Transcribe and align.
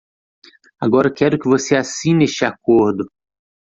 Agora 0.79 1.13
quero 1.13 1.37
que 1.37 1.47
você 1.47 1.75
assine 1.75 2.23
este 2.25 2.43
acordo. 2.43 3.05